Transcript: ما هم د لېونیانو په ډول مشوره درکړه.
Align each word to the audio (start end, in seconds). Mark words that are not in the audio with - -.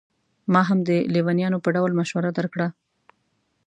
ما 0.53 0.61
هم 0.69 0.79
د 0.87 0.89
لېونیانو 1.13 1.57
په 1.63 1.69
ډول 1.75 1.91
مشوره 1.99 2.29
درکړه. 2.37 2.67